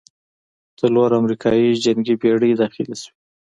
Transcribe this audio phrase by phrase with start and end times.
[0.79, 3.13] څلور امریکايي جنګي بېړۍ داخلې شوې.